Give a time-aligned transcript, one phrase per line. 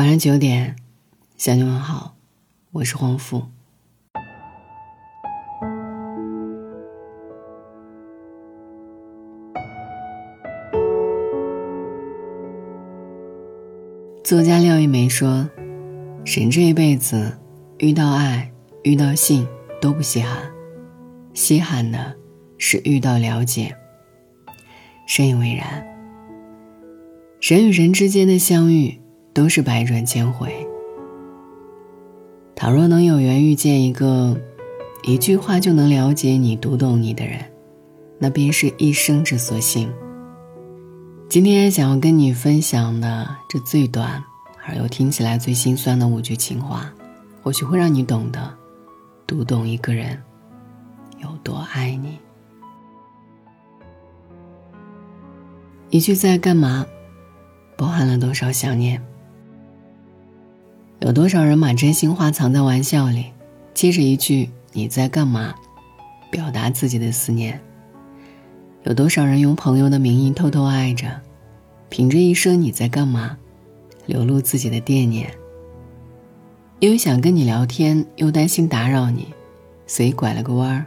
[0.00, 0.76] 晚上九点，
[1.36, 2.14] 向你问好，
[2.70, 3.42] 我是黄富。
[14.24, 15.46] 作家廖一梅说
[16.24, 17.36] ：“人这一辈子，
[17.76, 18.50] 遇到爱、
[18.84, 19.46] 遇到性
[19.82, 20.50] 都不稀罕，
[21.34, 22.16] 稀罕的
[22.56, 23.76] 是遇到了解。”
[25.06, 25.86] 深以为然。
[27.42, 28.99] 人与人之间的相遇。
[29.32, 30.52] 都是百转千回。
[32.54, 34.36] 倘若能有缘遇见一个
[35.02, 37.40] 一句话就能了解你、读懂你的人，
[38.18, 39.90] 那便是一生之所幸。
[41.28, 44.22] 今天想要跟你分享的这最短
[44.66, 46.92] 而又听起来最心酸的五句情话，
[47.42, 48.52] 或许会让你懂得
[49.26, 50.20] 读懂一个人
[51.22, 52.18] 有多爱你。
[55.88, 56.84] 一句在干嘛，
[57.76, 59.02] 包含了多少想念。
[61.00, 63.32] 有多少人把真心话藏在玩笑里，
[63.72, 65.54] 接着一句“你在干嘛”，
[66.30, 67.58] 表达自己的思念？
[68.84, 71.20] 有多少人用朋友的名义偷偷爱着，
[71.88, 73.34] 凭着一声“你在干嘛”，
[74.04, 75.30] 流露自己的惦念？
[76.80, 79.28] 因为想跟你聊天，又担心打扰你，
[79.86, 80.84] 所以拐了个弯儿；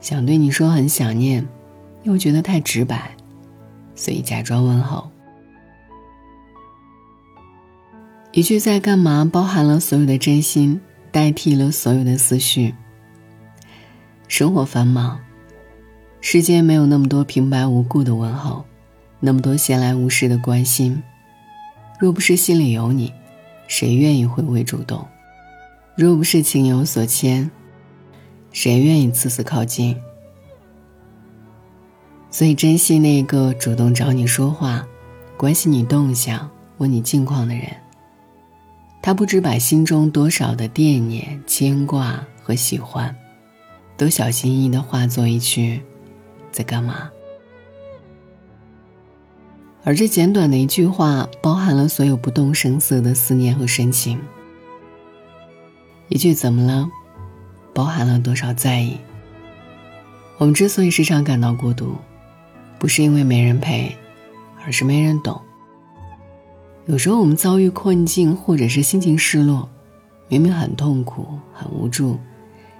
[0.00, 1.46] 想对你说很想念，
[2.02, 3.16] 又觉得太直白，
[3.94, 5.08] 所以假装问候。
[8.36, 10.78] 一句在干嘛，包含了所有的真心，
[11.10, 12.74] 代替了所有的思绪。
[14.28, 15.18] 生活繁忙，
[16.20, 18.62] 世间没有那么多平白无故的问候，
[19.20, 21.02] 那么多闲来无事的关心。
[21.98, 23.10] 若不是心里有你，
[23.68, 25.08] 谁愿意回味主动？
[25.96, 27.50] 若不是情有所牵，
[28.52, 29.96] 谁愿意次次靠近？
[32.30, 34.86] 所以，珍惜那个主动找你说话、
[35.38, 37.64] 关心你动向、问你近况的人。
[39.02, 43.14] 他不知把心中多少的惦念、牵挂和喜欢，
[43.96, 45.80] 都小心翼翼的化作一句
[46.50, 47.10] “在干嘛”。
[49.84, 54.20] 而这简短的一句话，包含了所有不动声色的思念和深情。
[56.08, 56.88] 一句“怎么了”，
[57.72, 58.96] 包含了多少在意。
[60.38, 61.94] 我们之所以时常感到孤独，
[62.80, 63.96] 不是因为没人陪，
[64.64, 65.40] 而是没人懂。
[66.86, 69.68] 有时候我们遭遇困境，或者是心情失落，
[70.28, 72.16] 明明很痛苦、很无助，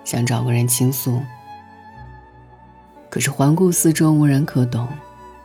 [0.04, 1.20] 想找个人倾诉。
[3.10, 4.86] 可是环顾四周，无人可懂，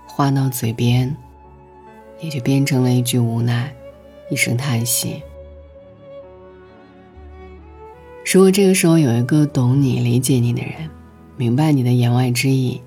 [0.06, 1.16] 话到嘴边，
[2.20, 3.74] 也就变成了一句无奈，
[4.30, 5.24] 一声叹息。
[8.32, 10.88] 如果这个时候有一个懂你、理解你的人，
[11.36, 12.80] 明白你的言外之意，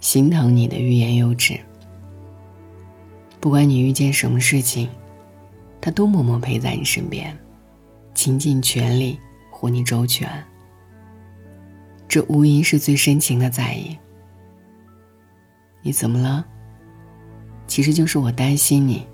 [0.00, 1.60] 心疼你的欲言又止，
[3.40, 4.88] 不管你遇见什么事情。
[5.88, 7.34] 他都默默陪在你身边，
[8.12, 9.18] 倾尽全力
[9.50, 10.28] 护你周全。
[12.06, 13.96] 这无疑是最深情的在意。
[15.80, 16.44] 你怎么了？
[17.66, 19.06] 其实就是我担心你。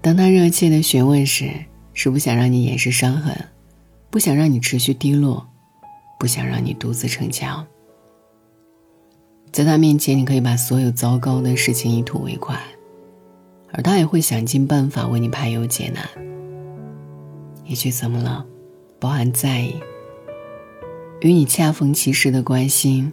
[0.00, 1.52] 当他热切的询问时，
[1.92, 3.36] 是不想让你掩饰伤痕，
[4.08, 5.46] 不想让你持续低落，
[6.18, 7.66] 不想让你独自逞强。
[9.52, 12.58] 在他面前，你可以把所有糟糕的事情一吐为快。
[13.80, 16.06] 而他也会想尽办法为你排忧解难。
[17.64, 18.44] 一句“怎么了”，
[19.00, 19.74] 包含在意，
[21.22, 23.10] 与你恰逢其时的关心，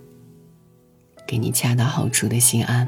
[1.26, 2.86] 给你恰到好处的心安。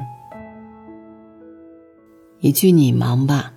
[2.40, 3.54] 一句“你忙吧”，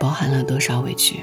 [0.00, 1.20] 包含了多少委屈？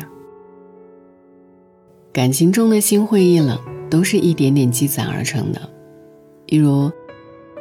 [2.13, 3.59] 感情中的心灰意冷，
[3.90, 5.59] 都是一点点积攒而成的。
[6.46, 6.92] 例如，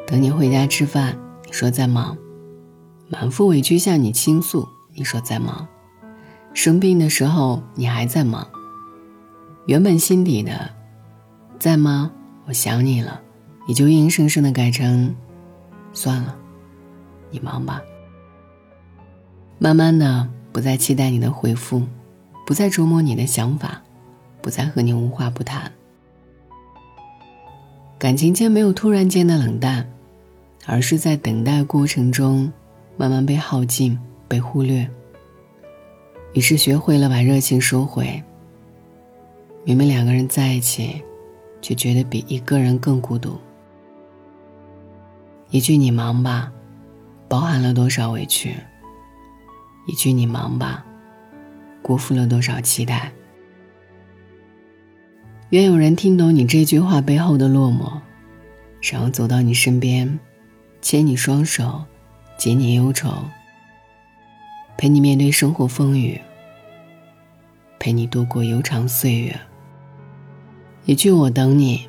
[0.06, 2.18] 等你回家吃饭，你说在忙。
[3.12, 5.66] 满腹委屈向你倾诉，你说在忙；
[6.54, 8.46] 生病的时候你还在忙。
[9.66, 10.70] 原本心底的
[11.58, 12.12] “在吗？
[12.46, 13.20] 我想你了”，
[13.66, 15.12] 你就硬生生的改成
[15.92, 16.36] “算了，
[17.32, 17.82] 你忙吧”。
[19.58, 21.82] 慢慢的，不再期待你的回复，
[22.46, 23.82] 不再琢磨你的想法，
[24.40, 25.72] 不再和你无话不谈。
[27.98, 29.90] 感情间没有突然间的冷淡，
[30.64, 32.52] 而是在等待过程中。
[33.00, 33.98] 慢慢被耗尽，
[34.28, 34.86] 被忽略。
[36.34, 38.22] 于是学会了把热情收回。
[39.64, 41.02] 明明两个人在一起，
[41.62, 43.38] 却觉得比一个人更孤独。
[45.48, 46.52] 一句“你忙吧”，
[47.26, 48.54] 包含了多少委屈？
[49.86, 50.84] 一句“你忙吧”，
[51.80, 53.10] 辜负了多少期待？
[55.48, 57.98] 愿有人听懂你这句话背后的落寞，
[58.82, 60.20] 然后走到你身边，
[60.82, 61.82] 牵你双手。
[62.40, 63.12] 解你忧愁，
[64.78, 66.18] 陪你面对生活风雨，
[67.78, 69.38] 陪你度过悠长岁月。
[70.86, 71.86] 一句“我等你”，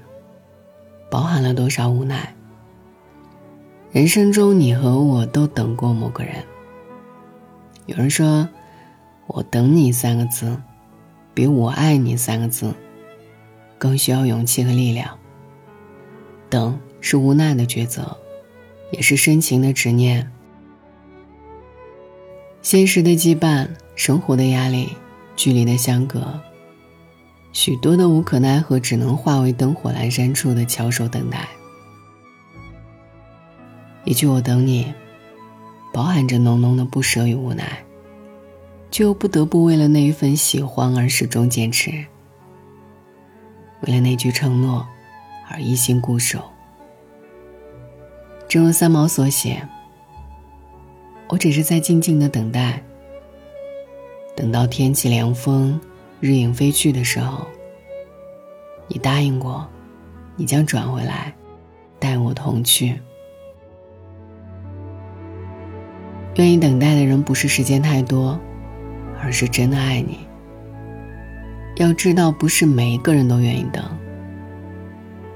[1.09, 2.36] 包含了多少无奈？
[3.94, 6.44] 人生中，你和我都等过某个人。
[7.86, 8.50] 有人说
[9.27, 10.62] ：“我等你”三个字，
[11.33, 12.75] 比我爱你三个字
[13.77, 15.18] 更需要勇气和力量。
[16.50, 18.18] 等是无奈的抉择，
[18.92, 20.30] 也是深情的执念。
[22.62, 24.96] 现实的羁绊，生活的压力，
[25.36, 26.40] 距离的相隔，
[27.52, 31.48] 许多的无可奈何，只能化为灯火阑珊处的翘首等待。
[34.06, 34.94] 一句“我等你”，
[35.92, 37.84] 饱含着浓浓的不舍与无奈，
[38.92, 41.90] 却又不得不为了那一份喜欢而始终坚持，
[43.81, 44.88] 为了那句承诺
[45.50, 46.40] 而一心固守。
[48.48, 49.68] 正如三毛所写。
[51.31, 52.83] 我只是在静静的等待，
[54.36, 55.80] 等到天气凉风，
[56.19, 57.48] 日影飞去的时候，
[58.89, 59.66] 你答应过，
[60.36, 61.33] 你将转回来，
[62.00, 63.00] 带我同去。
[66.36, 68.38] 愿意等待的人，不是时间太多，
[69.24, 70.27] 而是真的爱你。
[71.77, 73.81] 要知道，不是每一个人都愿意等，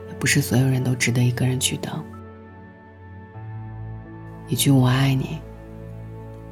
[0.10, 2.04] 也不是所有人都值得一个人去等。
[4.50, 5.40] 一句“我爱你”。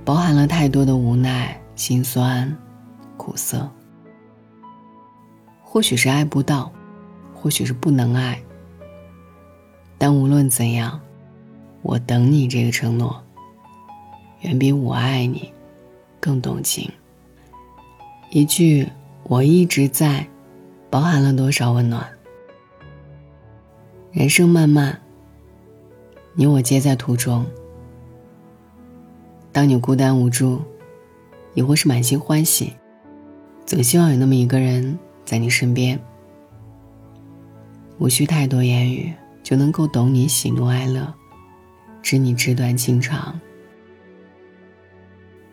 [0.06, 2.56] 包含了太多的无奈、心酸、
[3.18, 3.70] 苦涩。
[5.62, 6.72] 或许是爱不到，
[7.34, 8.40] 或许是不能爱。
[9.98, 11.00] 但无论怎样，
[11.82, 13.24] 我等你这个承诺，
[14.42, 15.52] 远比我爱你
[16.20, 16.92] 更动情。
[18.30, 18.88] 一句
[19.24, 20.28] “我一直在”，
[20.92, 22.06] 包含了多少温暖？
[24.12, 25.02] 人生漫漫，
[26.34, 27.46] 你我皆在途中。
[29.54, 30.60] 当你孤单无助，
[31.54, 32.74] 亦或是满心欢喜，
[33.68, 35.98] 总希望有那么一个人在你身边，
[38.00, 39.14] 无需太多言语，
[39.44, 41.14] 就能够懂你喜怒哀乐，
[42.02, 43.40] 知你纸短情长。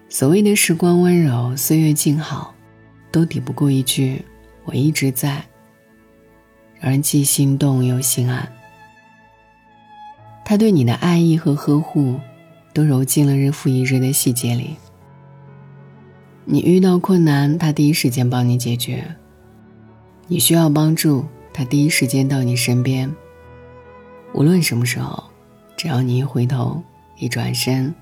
[0.08, 2.54] 所谓的时光温柔，岁月静好，
[3.12, 4.24] 都抵不过一句
[4.64, 5.44] “我一直在”，
[6.80, 8.50] 让人既心动又心安。
[10.42, 12.18] 他对你的爱意和呵护。
[12.72, 14.76] 都揉进了日复一日的细节里。
[16.44, 19.02] 你遇到困难，他第一时间帮你解决；
[20.26, 23.14] 你需要帮助，他第一时间到你身边。
[24.32, 25.22] 无论什么时候，
[25.76, 26.82] 只要你一回头、
[27.18, 27.94] 一转身，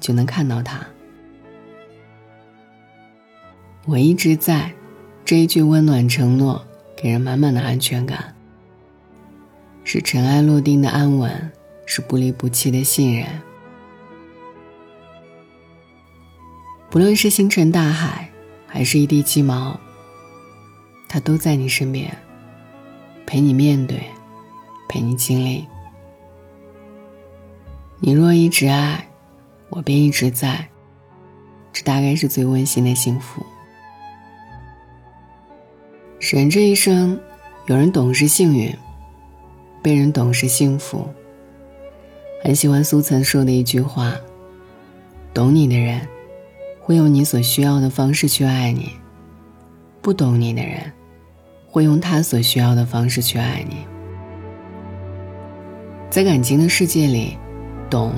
[0.00, 0.86] 就能看到他。
[3.84, 4.72] 我一直在，
[5.24, 6.64] 这一句温暖承诺，
[6.96, 8.34] 给人满满的安全感，
[9.82, 11.50] 是尘埃落定的安稳，
[11.84, 13.26] 是不离不弃的信任。
[16.92, 18.28] 不论是星辰大海，
[18.66, 19.80] 还是一地鸡毛，
[21.08, 22.14] 他都在你身边，
[23.24, 24.02] 陪你面对，
[24.90, 25.66] 陪你经历。
[27.98, 29.08] 你若一直爱，
[29.70, 30.68] 我便一直在。
[31.72, 33.42] 这大概是最温馨的幸福。
[36.20, 37.18] 人这一生，
[37.68, 38.70] 有人懂是幸运，
[39.82, 41.08] 被人懂是幸福。
[42.44, 44.14] 很喜欢苏岑说的一句话
[45.32, 46.06] ：“懂你的人。”
[46.84, 48.90] 会用你所需要的方式去爱你，
[50.00, 50.92] 不懂你的人，
[51.68, 53.76] 会用他所需要的方式去爱你。
[56.10, 57.38] 在感情的世界里，
[57.88, 58.12] 懂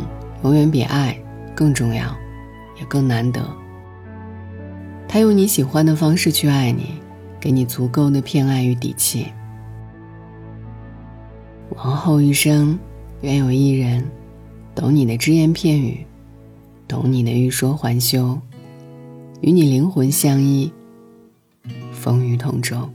[0.45, 1.15] 永远比爱
[1.55, 2.07] 更重要，
[2.81, 3.47] 也更难得。
[5.07, 6.95] 他用你喜欢的方式去爱你，
[7.39, 9.27] 给你足够的偏爱与底气。
[11.77, 12.79] 往后余生，
[13.21, 14.03] 愿有一人，
[14.75, 16.07] 懂你的只言片语，
[16.89, 18.41] 懂你的欲说还休。
[19.41, 20.73] 与你灵魂相依，
[21.93, 22.91] 风雨同舟。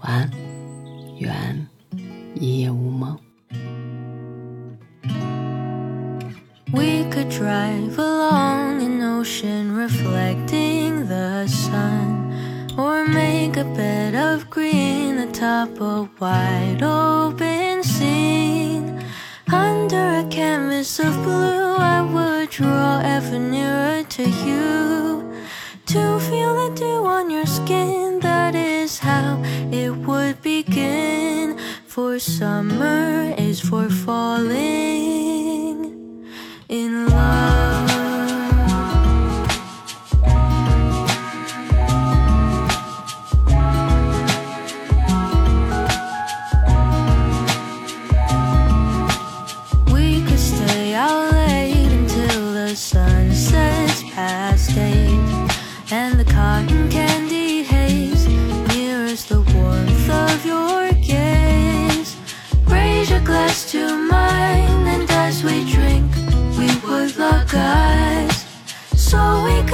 [0.00, 0.30] 晚安，
[1.18, 1.66] 愿
[2.34, 3.18] 一夜无梦。
[6.72, 12.30] We could drive along an ocean reflecting the sun,
[12.76, 18.98] or make a bed of green atop a wide open scene.
[19.50, 23.77] Under a canvas of blue, I would draw ever nearer
[24.10, 25.32] to you.
[25.86, 31.58] To feel the dew on your skin, that is how it would begin.
[31.86, 34.56] For summer is for falling
[36.68, 37.07] in love.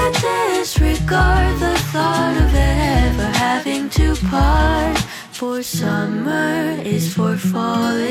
[0.05, 4.99] Could disregard the thought of ever having to part.
[5.33, 8.05] For summer is for falling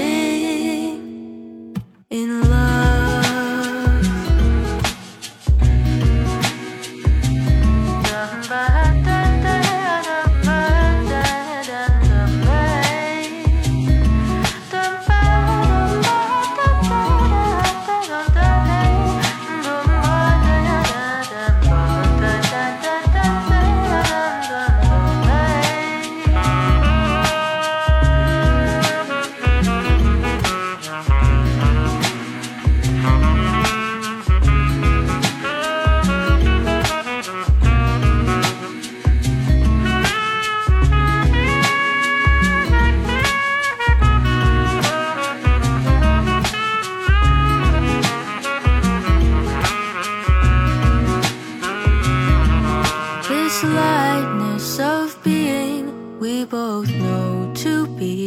[2.09, 3.02] in love.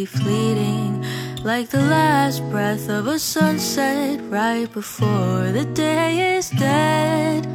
[0.06, 1.04] fleeting,
[1.44, 7.46] like the last breath of a sunset right before the day is dead.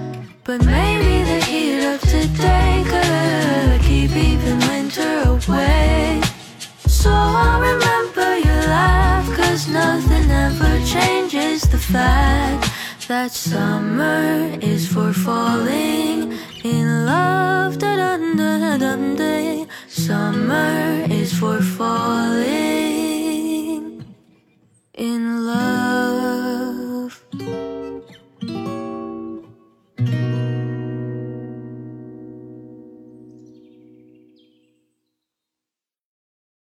[0.43, 6.21] But maybe the heat of today could keep even winter away.
[6.87, 12.69] So I'll remember your laugh, cause nothing ever changes the fact
[13.07, 17.77] that summer is for falling in love.
[17.77, 19.40] Da -dun -da -dun -da